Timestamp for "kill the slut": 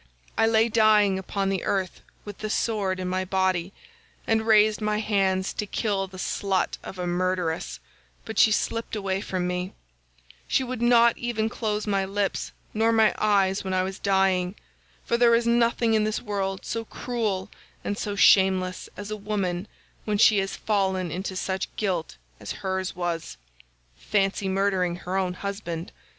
5.67-6.79